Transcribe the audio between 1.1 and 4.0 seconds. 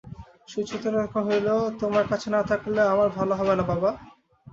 কহিল, তোমার কাছে না থাকলে আমার ভালো হবে না বাবা।